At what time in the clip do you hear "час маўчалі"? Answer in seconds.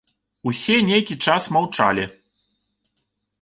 1.25-2.07